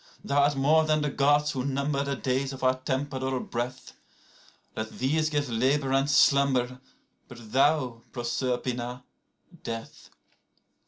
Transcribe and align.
103Thou 0.25 0.35
art 0.35 0.55
more 0.55 0.83
than 0.83 1.03
the 1.03 1.11
Gods 1.11 1.51
who 1.51 1.63
number 1.63 2.03
the 2.03 2.15
days 2.15 2.51
of 2.53 2.63
our 2.63 2.73
temporal 2.75 3.39
breath;104Let 3.39 4.89
these 4.97 5.29
give 5.29 5.47
labour 5.47 5.91
and 5.93 6.09
slumber; 6.09 6.81
but 7.27 7.51
thou, 7.51 8.01
Proserpina, 8.11 9.03
death. 9.61 10.09